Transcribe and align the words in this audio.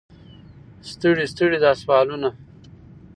ستړي 0.89 1.25
ستړي 1.33 1.57
دا 1.65 1.71
سوالونه. 1.81 2.29